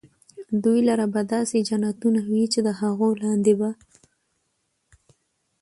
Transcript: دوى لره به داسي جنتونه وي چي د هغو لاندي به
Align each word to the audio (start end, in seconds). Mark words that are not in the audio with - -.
دوى 0.63 0.79
لره 0.89 1.05
به 1.13 1.21
داسي 1.31 1.59
جنتونه 1.69 2.21
وي 2.31 2.43
چي 2.53 2.59
د 2.67 2.69
هغو 2.79 3.07
لاندي 3.21 3.53
به 3.59 3.69